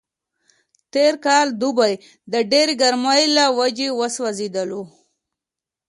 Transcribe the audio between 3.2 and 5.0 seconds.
له وجې وسوځېدلو.